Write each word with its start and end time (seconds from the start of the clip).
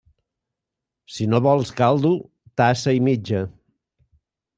Si 1.17 1.27
no 1.33 1.41
vols 1.47 1.71
caldo, 1.81 2.13
tassa 2.61 2.95
i 3.01 3.05
mitja. 3.09 3.43